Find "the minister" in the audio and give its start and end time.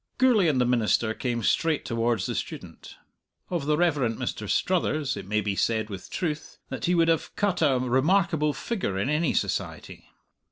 0.59-1.13